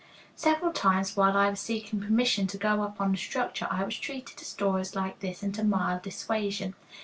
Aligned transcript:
Several 0.35 0.73
times 0.73 1.15
while 1.15 1.37
I 1.37 1.51
was 1.51 1.59
seeking 1.59 2.01
permission 2.01 2.47
to 2.47 2.57
go 2.57 2.81
up 2.81 2.99
on 2.99 3.11
the 3.11 3.19
structure 3.19 3.67
I 3.69 3.83
was 3.83 3.99
treated 3.99 4.35
to 4.37 4.45
stories 4.45 4.95
like 4.95 5.19
this 5.19 5.43
and 5.43 5.53
to 5.53 5.63
mild 5.63 6.01
dissuasion. 6.01 6.73